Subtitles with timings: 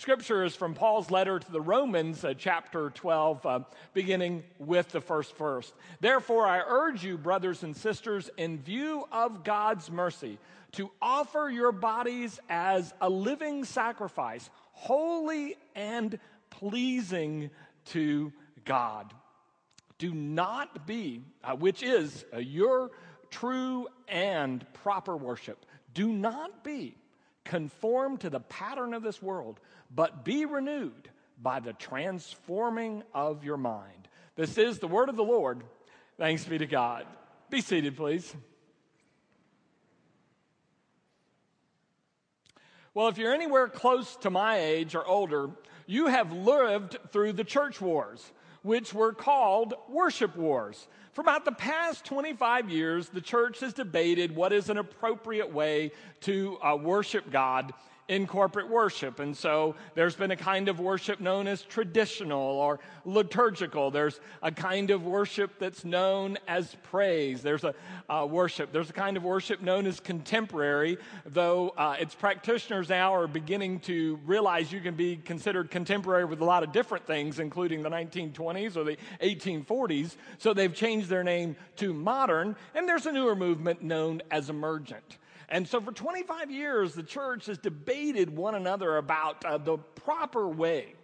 [0.00, 3.60] scripture is from Paul's letter to the Romans, uh, chapter 12, uh,
[3.92, 5.70] beginning with the first verse.
[6.00, 10.38] Therefore, I urge you, brothers and sisters, in view of God's mercy,
[10.72, 17.50] to offer your bodies as a living sacrifice, holy and pleasing
[17.86, 18.32] to
[18.64, 19.12] God.
[19.98, 22.90] Do not be, uh, which is uh, your
[23.28, 25.66] true and proper worship.
[25.92, 26.96] Do not be
[27.44, 29.58] conformed to the pattern of this world,
[29.90, 31.10] but be renewed
[31.42, 34.08] by the transforming of your mind.
[34.36, 35.62] This is the word of the Lord.
[36.18, 37.06] Thanks be to God.
[37.48, 38.34] Be seated, please.
[42.92, 45.50] Well, if you're anywhere close to my age or older,
[45.86, 48.32] you have lived through the church wars,
[48.62, 50.88] which were called worship wars.
[51.12, 55.92] For about the past 25 years, the church has debated what is an appropriate way
[56.22, 57.72] to uh, worship God
[58.10, 59.20] in corporate worship.
[59.20, 63.92] And so there's been a kind of worship known as traditional or liturgical.
[63.92, 67.40] There's a kind of worship that's known as praise.
[67.40, 67.72] There's a
[68.08, 68.72] uh, worship.
[68.72, 73.78] There's a kind of worship known as contemporary, though uh, its practitioners now are beginning
[73.80, 77.90] to realize you can be considered contemporary with a lot of different things, including the
[77.90, 80.16] 1920s or the 1840s.
[80.38, 82.56] So they've changed their name to modern.
[82.74, 85.18] And there's a newer movement known as emergent.
[85.50, 90.46] And so for 25 years, the church has debated one another about uh, the proper
[90.46, 90.94] way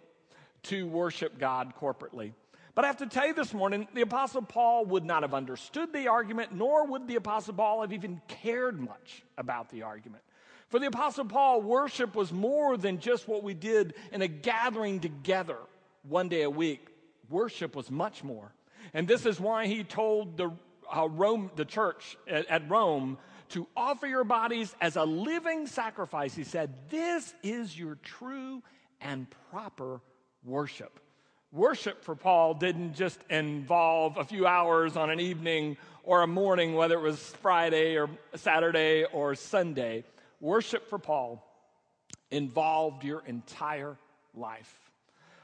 [0.63, 2.31] to worship God corporately.
[2.73, 5.91] But I have to tell you this morning, the Apostle Paul would not have understood
[5.91, 10.23] the argument, nor would the Apostle Paul have even cared much about the argument.
[10.69, 14.99] For the Apostle Paul, worship was more than just what we did in a gathering
[14.99, 15.57] together
[16.03, 16.87] one day a week.
[17.29, 18.53] Worship was much more.
[18.93, 20.51] And this is why he told the,
[20.95, 23.17] uh, Rome, the church at, at Rome
[23.49, 26.35] to offer your bodies as a living sacrifice.
[26.35, 28.61] He said, This is your true
[29.01, 30.01] and proper
[30.43, 30.99] worship.
[31.51, 36.73] Worship for Paul didn't just involve a few hours on an evening or a morning,
[36.73, 40.03] whether it was Friday or Saturday or Sunday.
[40.39, 41.43] Worship for Paul
[42.31, 43.97] involved your entire
[44.33, 44.86] life.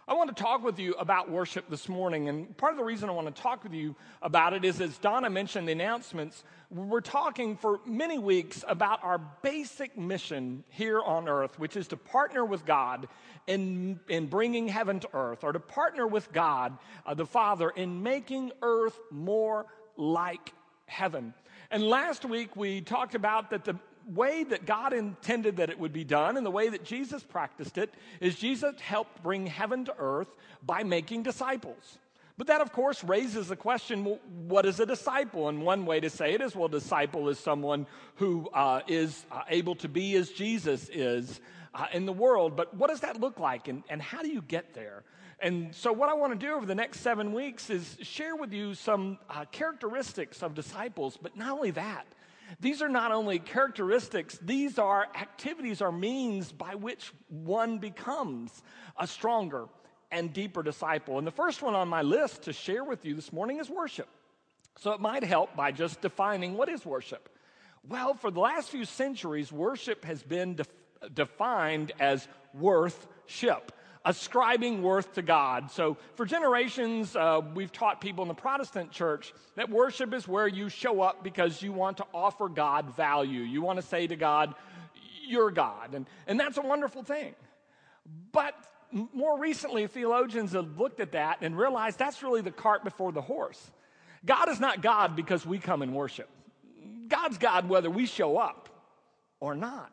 [0.05, 2.27] I want to talk with you about worship this morning.
[2.27, 4.97] And part of the reason I want to talk with you about it is, as
[4.97, 11.29] Donna mentioned the announcements, we're talking for many weeks about our basic mission here on
[11.29, 13.07] earth, which is to partner with God
[13.47, 18.03] in, in bringing heaven to earth, or to partner with God, uh, the Father, in
[18.03, 20.51] making earth more like
[20.85, 21.33] heaven.
[21.71, 25.93] And last week we talked about that the way that God intended that it would
[25.93, 29.95] be done and the way that Jesus practiced it is Jesus helped bring heaven to
[29.97, 31.97] earth by making disciples.
[32.37, 35.49] But that, of course, raises the question what is a disciple?
[35.49, 39.43] And one way to say it is well, disciple is someone who uh, is uh,
[39.49, 41.39] able to be as Jesus is
[41.75, 42.55] uh, in the world.
[42.55, 45.03] But what does that look like and, and how do you get there?
[45.39, 48.53] And so, what I want to do over the next seven weeks is share with
[48.53, 52.07] you some uh, characteristics of disciples, but not only that,
[52.59, 58.63] these are not only characteristics, these are activities or means by which one becomes
[58.97, 59.67] a stronger
[60.11, 61.17] and deeper disciple.
[61.17, 64.07] And the first one on my list to share with you this morning is worship.
[64.79, 67.29] So it might help by just defining what is worship.
[67.87, 70.69] Well, for the last few centuries, worship has been def-
[71.13, 73.71] defined as worthship
[74.05, 75.71] ascribing worth to God.
[75.71, 80.47] So, for generations, uh, we've taught people in the Protestant church that worship is where
[80.47, 83.41] you show up because you want to offer God value.
[83.41, 84.55] You want to say to God,
[85.25, 85.93] You're God.
[85.93, 87.33] And, and that's a wonderful thing.
[88.31, 88.55] But
[88.91, 93.21] more recently, theologians have looked at that and realized that's really the cart before the
[93.21, 93.71] horse.
[94.25, 96.29] God is not God because we come and worship.
[97.07, 98.69] God's God whether we show up
[99.39, 99.91] or not.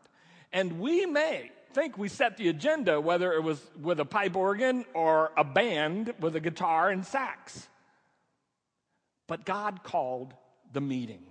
[0.53, 4.85] And we may think we set the agenda, whether it was with a pipe organ
[4.95, 7.69] or a band with a guitar and sax.
[9.27, 10.35] But God called
[10.73, 11.23] the meeting.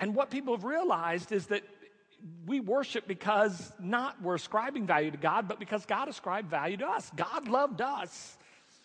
[0.00, 1.62] And what people have realized is that
[2.46, 6.86] we worship because not we're ascribing value to God, but because God ascribed value to
[6.86, 7.10] us.
[7.14, 8.36] God loved us,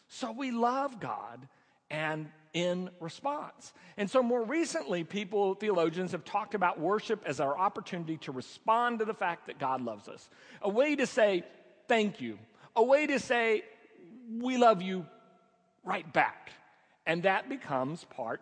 [0.07, 1.47] so we love God
[1.93, 3.71] and in response.
[3.97, 8.99] And so, more recently, people, theologians, have talked about worship as our opportunity to respond
[8.99, 10.29] to the fact that God loves us.
[10.61, 11.43] A way to say,
[11.87, 12.37] thank you.
[12.75, 13.63] A way to say,
[14.39, 15.05] we love you
[15.83, 16.51] right back.
[17.05, 18.41] And that becomes part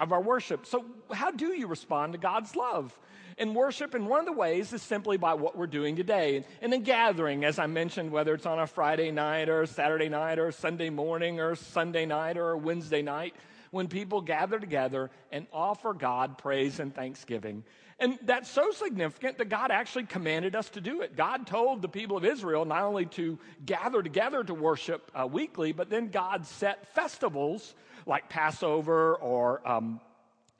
[0.00, 0.66] of our worship.
[0.66, 2.98] So, how do you respond to God's love?
[3.38, 6.44] in worship, and one of the ways is simply by what we're doing today.
[6.60, 10.40] In a gathering, as I mentioned, whether it's on a Friday night or Saturday night
[10.40, 13.34] or Sunday morning or Sunday night or Wednesday night,
[13.70, 17.64] when people gather together and offer God praise and thanksgiving.
[18.00, 21.16] And that's so significant that God actually commanded us to do it.
[21.16, 25.72] God told the people of Israel not only to gather together to worship uh, weekly,
[25.72, 27.74] but then God set festivals
[28.06, 30.00] like Passover or um,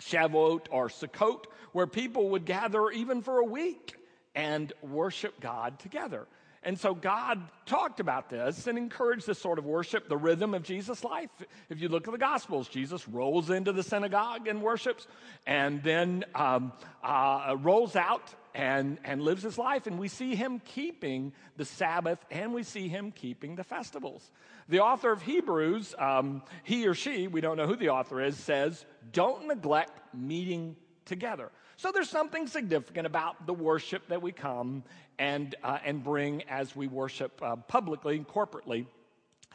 [0.00, 3.94] Shavuot or Sukkot, where people would gather even for a week
[4.34, 6.26] and worship God together.
[6.62, 10.62] And so God talked about this and encouraged this sort of worship, the rhythm of
[10.62, 11.30] Jesus' life.
[11.68, 15.06] If you look at the Gospels, Jesus rolls into the synagogue and worships,
[15.46, 16.72] and then um,
[17.02, 19.86] uh, rolls out and, and lives his life.
[19.86, 24.30] And we see him keeping the Sabbath and we see him keeping the festivals.
[24.68, 28.36] The author of Hebrews, um, he or she, we don't know who the author is,
[28.36, 30.76] says, Don't neglect meeting
[31.08, 31.50] together.
[31.76, 34.84] So there's something significant about the worship that we come
[35.18, 38.86] and, uh, and bring as we worship uh, publicly and corporately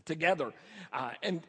[0.06, 0.52] together.
[0.92, 1.42] Uh, and,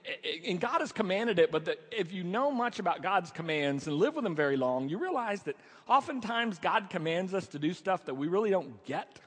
[0.47, 3.97] and God has commanded it, but the, if you know much about God's commands and
[3.97, 5.57] live with them very long, you realize that
[5.89, 9.19] oftentimes God commands us to do stuff that we really don't get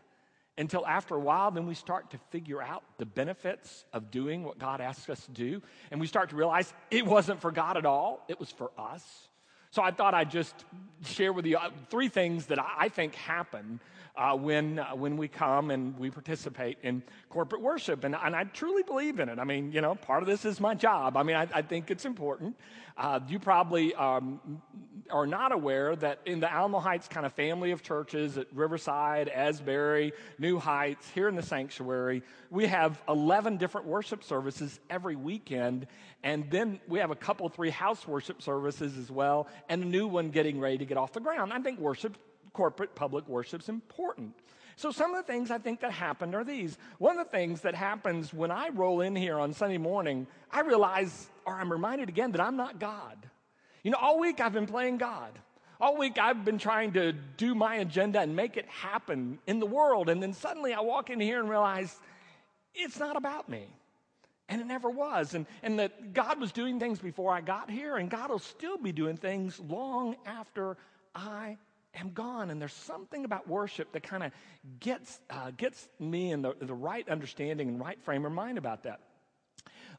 [0.57, 4.57] until after a while, then we start to figure out the benefits of doing what
[4.57, 5.61] God asks us to do.
[5.91, 9.27] And we start to realize it wasn't for God at all, it was for us.
[9.71, 10.65] So I thought I'd just
[11.05, 13.79] share with you uh, three things that I think happen
[14.15, 18.03] uh, when, uh, when we come and we participate in corporate worship.
[18.03, 19.37] And, and I truly believe in it.
[19.37, 21.15] I mean, you know, part of this is my job.
[21.15, 22.55] I mean, I, I think it's important.
[22.97, 24.61] Uh, you probably um,
[25.09, 29.29] are not aware that in the Alamo Heights kind of family of churches at Riverside,
[29.29, 35.87] Asbury, New Heights, here in the sanctuary, we have 11 different worship services every weekend.
[36.23, 40.07] And then we have a couple, three house worship services as well, and a new
[40.07, 41.53] one getting ready to get off the ground.
[41.53, 42.17] I think worship
[42.53, 44.33] corporate public worship is important.
[44.77, 46.77] So, some of the things I think that happened are these.
[46.99, 50.61] One of the things that happens when I roll in here on Sunday morning, I
[50.61, 53.27] realize, or I'm reminded again, that I'm not God.
[53.87, 55.31] You know, all week I've been playing God.
[55.79, 59.65] All week I've been trying to do my agenda and make it happen in the
[59.65, 60.09] world.
[60.09, 61.95] And then suddenly I walk in here and realize
[62.75, 63.65] it's not about me.
[64.49, 65.35] And it never was.
[65.35, 68.77] And, and that God was doing things before I got here, and God will still
[68.77, 70.75] be doing things long after
[71.15, 71.55] I
[71.95, 72.49] am gone.
[72.49, 74.33] And there's something about worship that kind of
[74.81, 78.83] gets, uh, gets me in the, the right understanding and right frame of mind about
[78.83, 78.99] that.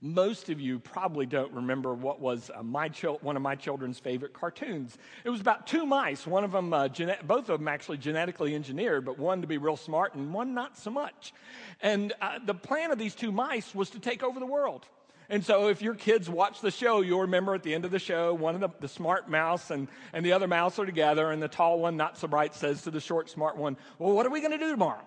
[0.00, 3.98] Most of you probably don't remember what was uh, my chil- one of my children's
[3.98, 4.96] favorite cartoons.
[5.24, 6.26] It was about two mice.
[6.26, 9.58] One of them, uh, gene- both of them actually genetically engineered, but one to be
[9.58, 11.32] real smart and one not so much.
[11.80, 14.86] And uh, the plan of these two mice was to take over the world.
[15.30, 17.98] And so if your kids watch the show, you'll remember at the end of the
[17.98, 21.42] show, one of the, the smart mouse and, and the other mouse are together, and
[21.42, 24.30] the tall one, not so bright, says to the short, smart one, Well, what are
[24.30, 25.06] we going to do tomorrow?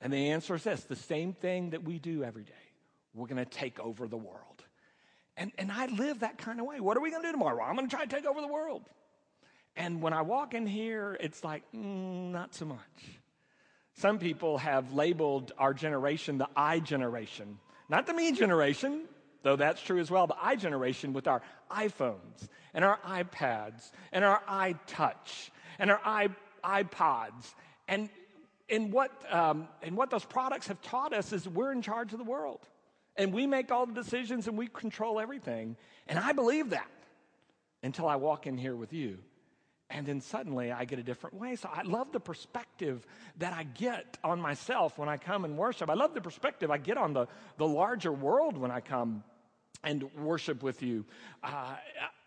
[0.00, 2.52] And the answer is this the same thing that we do every day.
[3.14, 4.64] We're going to take over the world.
[5.36, 6.80] And, and I live that kind of way.
[6.80, 7.62] What are we going to do tomorrow?
[7.62, 8.82] I'm going to try to take over the world.
[9.76, 12.78] And when I walk in here, it's like, mm, not so much.
[13.94, 19.02] Some people have labeled our generation the I generation, not the me generation,
[19.42, 24.24] though that's true as well, the I generation with our iPhones and our iPads and
[24.24, 26.28] our iTouch and our i
[26.64, 27.54] iPods.
[27.88, 28.08] And,
[28.70, 32.18] and, what, um, and what those products have taught us is we're in charge of
[32.18, 32.60] the world.
[33.16, 35.76] And we make all the decisions and we control everything.
[36.06, 36.88] And I believe that
[37.82, 39.18] until I walk in here with you.
[39.90, 41.56] And then suddenly I get a different way.
[41.56, 43.06] So I love the perspective
[43.38, 45.90] that I get on myself when I come and worship.
[45.90, 47.26] I love the perspective I get on the,
[47.58, 49.22] the larger world when I come
[49.84, 51.04] and worship with you.
[51.42, 51.74] Uh,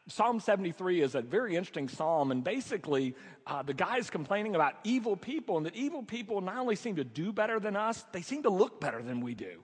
[0.08, 3.16] Psalm 73 is a very interesting psalm, and basically,
[3.48, 6.98] uh, the guy is complaining about evil people, and that evil people not only seem
[6.98, 9.64] to do better than us, they seem to look better than we do.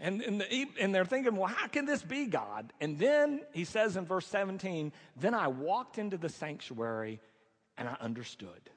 [0.00, 2.72] And, and, the, and they're thinking, well, how can this be, God?
[2.80, 7.20] And then he says in verse 17, then I walked into the sanctuary
[7.76, 8.70] and I understood.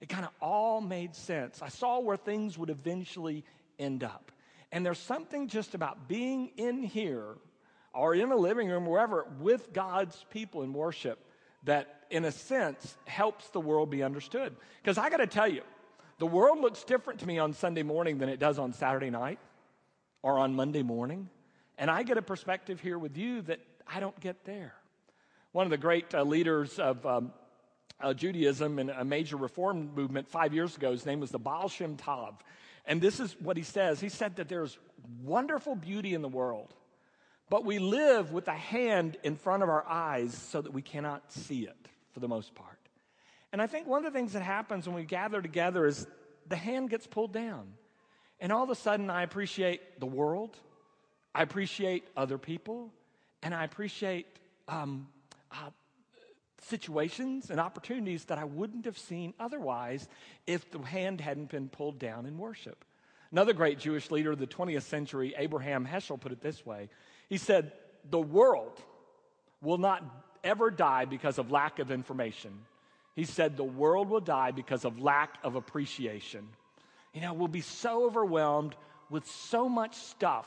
[0.00, 1.62] It kind of all made sense.
[1.62, 3.44] I saw where things would eventually
[3.78, 4.32] end up.
[4.72, 7.36] And there's something just about being in here
[7.94, 11.24] or in a living room, wherever, with God's people in worship
[11.64, 14.54] that, in a sense, helps the world be understood.
[14.82, 15.62] Because I got to tell you,
[16.18, 19.38] the world looks different to me on Sunday morning than it does on Saturday night
[20.26, 21.28] or on Monday morning.
[21.78, 24.74] And I get a perspective here with you that I don't get there.
[25.52, 27.32] One of the great uh, leaders of um,
[28.00, 31.68] uh, Judaism and a major reform movement five years ago, his name was the Baal
[31.68, 32.34] Shem Tov.
[32.86, 34.00] And this is what he says.
[34.00, 34.76] He said that there's
[35.22, 36.74] wonderful beauty in the world
[37.48, 41.32] but we live with a hand in front of our eyes so that we cannot
[41.32, 42.78] see it for the most part.
[43.52, 46.06] And I think one of the things that happens when we gather together is
[46.48, 47.68] the hand gets pulled down.
[48.40, 50.56] And all of a sudden, I appreciate the world,
[51.34, 52.92] I appreciate other people,
[53.42, 54.26] and I appreciate
[54.68, 55.08] um,
[55.50, 55.70] uh,
[56.62, 60.08] situations and opportunities that I wouldn't have seen otherwise
[60.46, 62.84] if the hand hadn't been pulled down in worship.
[63.32, 66.88] Another great Jewish leader of the 20th century, Abraham Heschel, put it this way
[67.28, 67.72] He said,
[68.10, 68.80] The world
[69.62, 70.04] will not
[70.44, 72.52] ever die because of lack of information.
[73.14, 76.48] He said, The world will die because of lack of appreciation.
[77.16, 78.76] You know, we'll be so overwhelmed
[79.08, 80.46] with so much stuff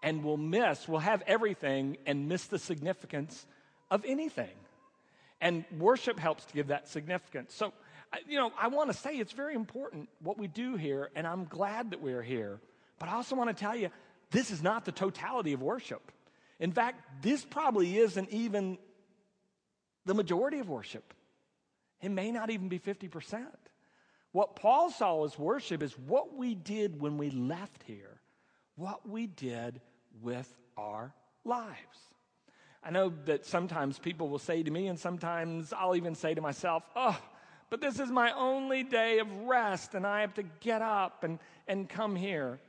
[0.00, 3.44] and we'll miss, we'll have everything and miss the significance
[3.90, 4.54] of anything.
[5.40, 7.52] And worship helps to give that significance.
[7.52, 7.72] So,
[8.28, 11.46] you know, I want to say it's very important what we do here, and I'm
[11.46, 12.60] glad that we're here.
[13.00, 13.90] But I also want to tell you,
[14.30, 16.12] this is not the totality of worship.
[16.60, 18.78] In fact, this probably isn't even
[20.06, 21.12] the majority of worship.
[22.00, 23.46] It may not even be 50%.
[24.32, 28.20] What Paul saw as worship is what we did when we left here,
[28.76, 29.80] what we did
[30.20, 32.08] with our lives.
[32.82, 36.40] I know that sometimes people will say to me, and sometimes I'll even say to
[36.40, 37.18] myself, oh,
[37.70, 41.38] but this is my only day of rest, and I have to get up and,
[41.66, 42.60] and come here.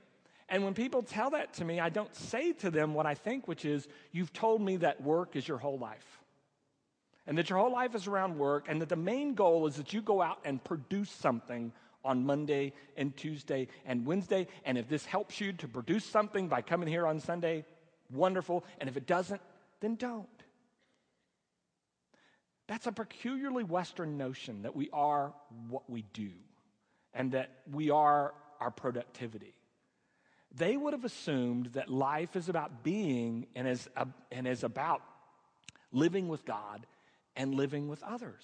[0.49, 3.47] And when people tell that to me, I don't say to them what I think,
[3.47, 6.19] which is, You've told me that work is your whole life.
[7.27, 9.93] And that your whole life is around work, and that the main goal is that
[9.93, 11.71] you go out and produce something
[12.03, 14.47] on Monday and Tuesday and Wednesday.
[14.65, 17.65] And if this helps you to produce something by coming here on Sunday,
[18.11, 18.63] wonderful.
[18.79, 19.41] And if it doesn't,
[19.81, 20.27] then don't.
[22.67, 25.33] That's a peculiarly Western notion that we are
[25.69, 26.29] what we do
[27.13, 29.55] and that we are our productivity.
[30.55, 33.87] They would have assumed that life is about being and is,
[34.31, 35.01] and is about
[35.91, 36.85] living with God
[37.39, 38.43] and living with others.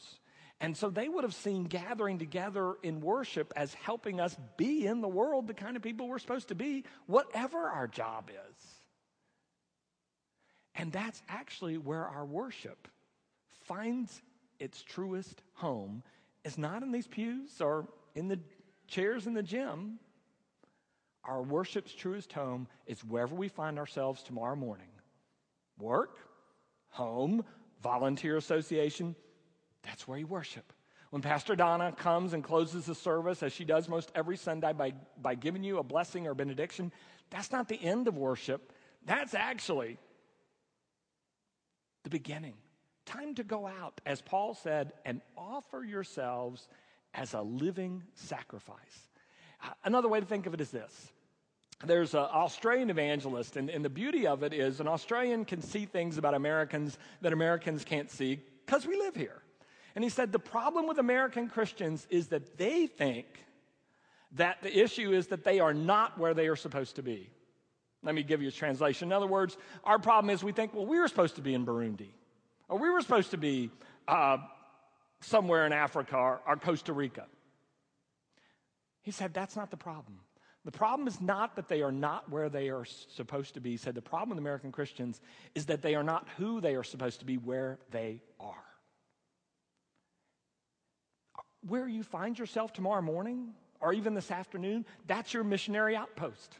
[0.61, 5.01] And so they would have seen gathering together in worship as helping us be in
[5.01, 8.65] the world the kind of people we're supposed to be, whatever our job is.
[10.75, 12.87] And that's actually where our worship
[13.65, 14.21] finds
[14.59, 16.01] its truest home,
[16.45, 18.39] It's not in these pews or in the
[18.87, 19.99] chairs in the gym.
[21.25, 24.87] Our worship's truest home is wherever we find ourselves tomorrow morning
[25.77, 26.17] work,
[26.89, 27.43] home,
[27.86, 29.15] volunteer association.
[29.84, 30.74] That's where you worship.
[31.12, 34.94] When Pastor Donna comes and closes the service, as she does most every Sunday by,
[35.22, 36.92] by giving you a blessing or benediction,
[37.30, 38.74] that's not the end of worship.
[39.06, 40.00] That's actually
[42.04, 42.56] the beginning.
[43.06, 46.68] Time to go out, as Paul said, and offer yourselves
[47.13, 49.10] as a living sacrifice.
[49.63, 51.12] Uh, another way to think of it is this
[51.86, 55.86] there's an Australian evangelist, and, and, the beauty of it is an Australian can see
[55.86, 59.42] things about Americans that Americans can't see because we live here.
[59.96, 63.25] And he said the problem with American Christians is that they think
[64.34, 67.30] that the issue is that they are not where they are supposed to be.
[68.04, 69.08] Let me give you a translation.
[69.08, 71.65] In other words, our problem is we think, well, we were supposed to be in
[71.65, 72.10] Burundi,
[72.68, 73.72] or we were supposed to be
[74.08, 74.38] uh,
[75.22, 77.25] somewhere in Africa or, or Costa Rica.
[79.01, 80.20] He said, that's not the problem.
[80.65, 83.72] The problem is not that they are not where they are supposed to be.
[83.72, 85.22] He said, the problem with American Christians
[85.53, 88.55] is that they are not who they are supposed to be where they are.
[91.67, 96.57] Where you find yourself tomorrow morning or even this afternoon, that's your missionary outpost.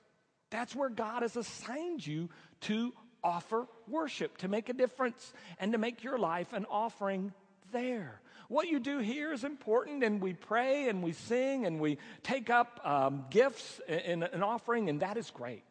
[0.52, 2.30] That's where God has assigned you
[2.62, 2.94] to
[3.24, 7.34] offer worship, to make a difference, and to make your life an offering
[7.72, 8.22] there.
[8.48, 12.50] What you do here is important, and we pray and we sing and we take
[12.50, 15.66] up um, gifts in an offering, and that is great.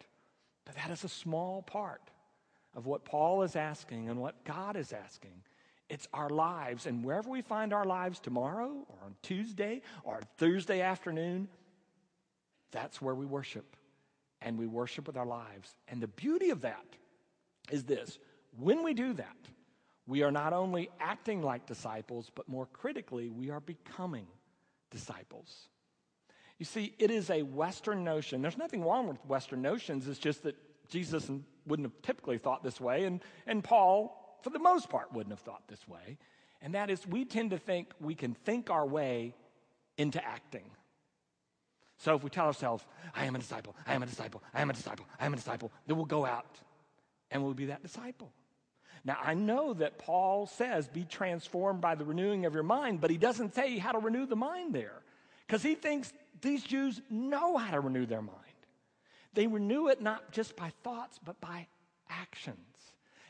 [0.64, 2.02] But that is a small part
[2.74, 5.42] of what Paul is asking and what God is asking.
[5.88, 10.80] It's our lives, and wherever we find our lives tomorrow or on Tuesday or Thursday
[10.80, 11.48] afternoon,
[12.72, 13.76] that's where we worship
[14.40, 15.74] and we worship with our lives.
[15.88, 16.84] And the beauty of that
[17.70, 18.18] is this
[18.58, 19.36] when we do that,
[20.06, 24.26] we are not only acting like disciples, but more critically, we are becoming
[24.90, 25.68] disciples.
[26.58, 28.42] You see, it is a Western notion.
[28.42, 30.06] There's nothing wrong with Western notions.
[30.06, 30.56] It's just that
[30.88, 31.30] Jesus
[31.66, 35.40] wouldn't have typically thought this way, and, and Paul, for the most part, wouldn't have
[35.40, 36.18] thought this way.
[36.60, 39.34] And that is, we tend to think we can think our way
[39.96, 40.64] into acting.
[41.98, 42.84] So if we tell ourselves,
[43.14, 45.36] I am a disciple, I am a disciple, I am a disciple, I am a
[45.36, 46.58] disciple, then we'll go out
[47.30, 48.30] and we'll be that disciple.
[49.04, 53.10] Now, I know that Paul says, be transformed by the renewing of your mind, but
[53.10, 55.02] he doesn't say how to renew the mind there
[55.46, 58.38] because he thinks these Jews know how to renew their mind.
[59.34, 61.66] They renew it not just by thoughts, but by
[62.08, 62.58] actions.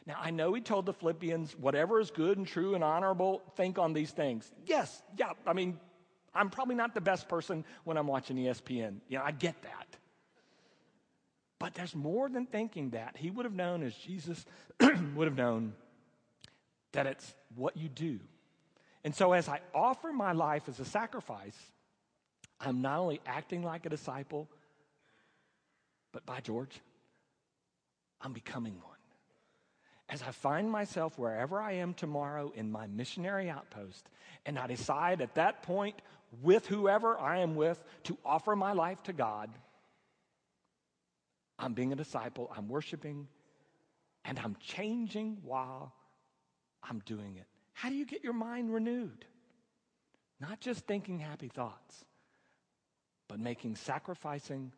[0.06, 3.78] Now, I know he told the Philippians, whatever is good and true and honorable, think
[3.78, 4.52] on these things.
[4.66, 5.80] Yes, yeah, I mean,
[6.34, 8.96] I'm probably not the best person when I'm watching ESPN.
[9.08, 9.96] You know, I get that.
[11.58, 13.16] But there's more than thinking that.
[13.16, 14.44] He would have known, as Jesus
[14.80, 15.74] would have known,
[16.92, 18.18] that it's what you do.
[19.04, 21.56] And so, as I offer my life as a sacrifice,
[22.60, 24.48] I'm not only acting like a disciple,
[26.12, 26.80] but by George,
[28.20, 28.94] I'm becoming one.
[30.08, 34.08] As I find myself wherever I am tomorrow in my missionary outpost,
[34.46, 35.96] and I decide at that point,
[36.42, 39.50] with whoever I am with, to offer my life to God,
[41.58, 43.28] I'm being a disciple, I'm worshiping,
[44.24, 45.92] and I'm changing while
[46.82, 47.46] I'm doing it.
[47.72, 49.24] How do you get your mind renewed?
[50.40, 52.04] Not just thinking happy thoughts,
[53.28, 54.72] but making sacrificing,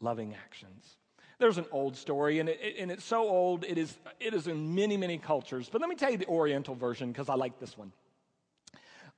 [0.00, 0.96] loving actions.
[1.38, 4.74] There's an old story, and, it, and it's so old, it is, it is in
[4.74, 5.70] many, many cultures.
[5.70, 7.92] But let me tell you the Oriental version because I like this one.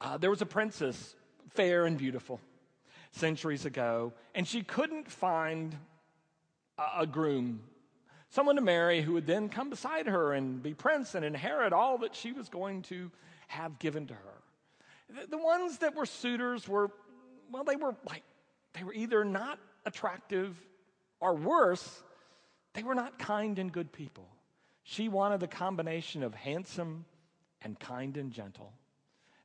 [0.01, 1.15] Uh, there was a princess,
[1.51, 2.41] fair and beautiful,
[3.11, 5.77] centuries ago, and she couldn't find
[6.97, 7.61] a, groom
[8.33, 11.99] someone to marry who would then come beside her and be prince and inherit all
[11.99, 13.11] that she was going to
[13.47, 14.43] have given to her.
[15.11, 16.91] The, the ones that were suitors were,
[17.51, 18.23] well, they were like,
[18.73, 20.57] they were either not attractive
[21.21, 22.03] or worse,
[22.73, 24.27] they were not kind and good people.
[24.83, 27.05] She wanted the combination of handsome
[27.61, 28.73] and kind and gentle.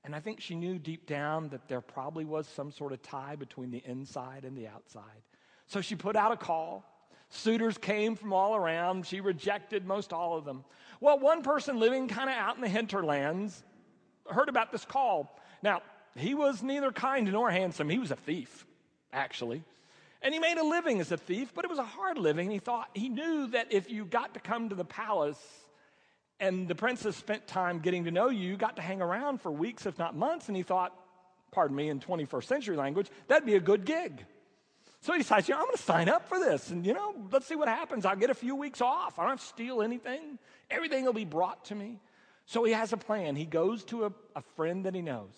[0.06, 3.36] And I think she knew deep down that there probably was some sort of tie
[3.36, 5.22] between the inside and the outside.
[5.68, 6.86] So she put out a call
[7.30, 9.06] Suitors came from all around.
[9.06, 10.64] She rejected most all of them.
[11.00, 13.64] Well, one person living kind of out in the hinterlands
[14.30, 15.40] heard about this call.
[15.62, 15.82] Now,
[16.16, 17.90] he was neither kind nor handsome.
[17.90, 18.66] He was a thief,
[19.14, 19.64] actually.
[20.22, 22.50] And he made a living as a thief, but it was a hard living.
[22.50, 25.40] He thought he knew that if you got to come to the palace
[26.40, 29.52] and the princess spent time getting to know you, you got to hang around for
[29.52, 30.94] weeks, if not months, and he thought,
[31.52, 34.26] pardon me, in 21st century language, that'd be a good gig.
[35.08, 36.70] So he decides, you know, I'm going to sign up for this.
[36.70, 38.04] And, you know, let's see what happens.
[38.04, 39.18] I'll get a few weeks off.
[39.18, 40.38] I don't have to steal anything.
[40.70, 42.02] Everything will be brought to me.
[42.46, 43.38] So he has a plan.
[43.38, 45.32] He goes to a, a friend that he knows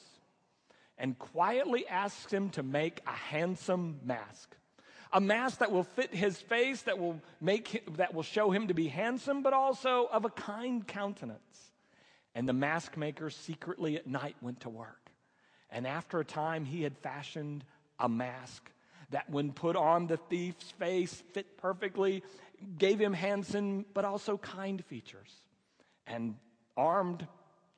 [0.98, 4.56] and quietly asks him to make a handsome mask.
[5.14, 8.70] A mask that will fit his face, that will make him, that will show him
[8.70, 11.72] to be handsome, but also of a kind countenance.
[12.34, 15.12] And the mask maker secretly at night went to work.
[15.70, 17.64] And after a time, he had fashioned
[18.00, 18.72] a mask
[19.12, 22.24] that, when put on the thief's face, fit perfectly,
[22.78, 25.32] gave him handsome but also kind features.
[26.06, 26.36] And
[26.78, 27.28] armed,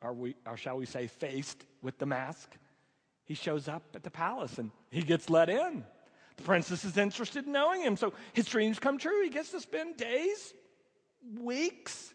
[0.01, 2.55] or, we, or shall we say, faced with the mask,
[3.23, 5.85] he shows up at the palace and he gets let in.
[6.37, 9.23] The princess is interested in knowing him, so his dreams come true.
[9.23, 10.53] He gets to spend days,
[11.39, 12.13] weeks.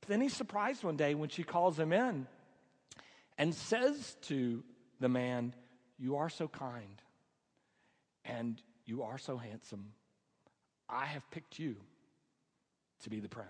[0.00, 2.26] But then he's surprised one day when she calls him in
[3.38, 4.62] and says to
[5.00, 5.54] the man,
[5.98, 7.00] You are so kind
[8.24, 9.92] and you are so handsome.
[10.88, 11.76] I have picked you
[13.02, 13.48] to be the prince.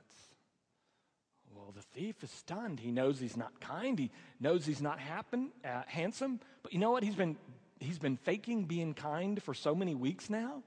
[1.55, 2.81] Well, the thief is stunned.
[2.81, 3.99] He knows he's not kind.
[3.99, 6.41] He knows he's not happen, uh, handsome.
[6.63, 7.03] But you know what?
[7.03, 7.37] He's been,
[7.79, 10.63] he's been faking being kind for so many weeks now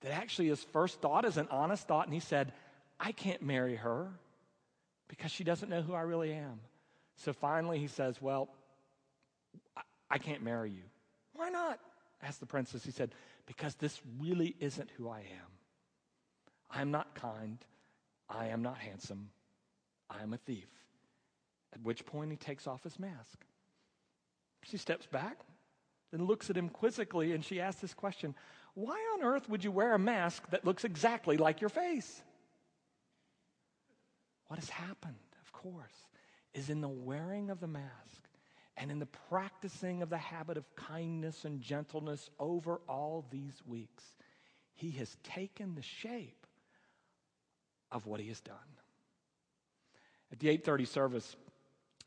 [0.00, 2.06] that actually his first thought is an honest thought.
[2.06, 2.52] And he said,
[2.98, 4.08] I can't marry her
[5.08, 6.60] because she doesn't know who I really am.
[7.16, 8.48] So finally he says, Well,
[9.76, 10.84] I, I can't marry you.
[11.34, 11.78] Why not?
[12.22, 12.84] Asked the princess.
[12.84, 13.14] He said,
[13.46, 15.52] Because this really isn't who I am.
[16.70, 17.58] I am not kind.
[18.28, 19.30] I am not handsome.
[20.08, 20.68] I am a thief.
[21.72, 23.44] At which point he takes off his mask.
[24.62, 25.40] She steps back,
[26.10, 28.34] then looks at him quizzically, and she asks this question
[28.74, 32.22] Why on earth would you wear a mask that looks exactly like your face?
[34.46, 36.06] What has happened, of course,
[36.52, 38.21] is in the wearing of the mask
[38.76, 44.04] and in the practicing of the habit of kindness and gentleness over all these weeks,
[44.72, 46.46] he has taken the shape
[47.90, 48.56] of what he has done.
[50.32, 51.36] At the 8:30 service,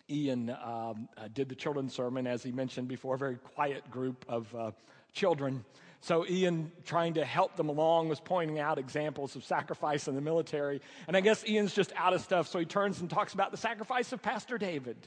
[0.10, 4.26] Ian um, uh, did the children's sermon, as he mentioned before, a very quiet group
[4.28, 4.72] of uh,
[5.14, 5.64] children.
[6.02, 10.22] So Ian, trying to help them along, was pointing out examples of sacrifice in the
[10.22, 10.82] military.
[11.08, 13.58] And I guess Ian's just out of stuff, so he turns and talks about the
[13.58, 14.98] sacrifice of Pastor David.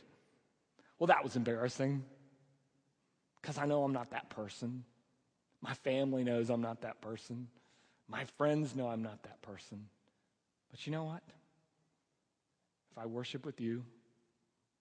[0.99, 2.05] Well, that was embarrassing
[3.41, 4.85] because I know I'm not that person.
[5.61, 7.49] My family knows I'm not that person.
[8.09, 9.87] My friends know I'm not that person.
[10.71, 11.23] But you know what?
[12.93, 13.85] If I worship with you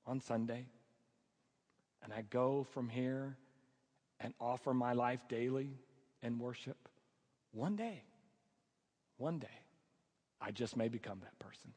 [0.05, 0.65] on Sunday
[2.03, 3.37] and I go from here
[4.19, 5.69] and offer my life daily
[6.23, 6.77] in worship,
[7.51, 8.03] one day,
[9.17, 9.47] one day,
[10.41, 11.73] I just may become that person.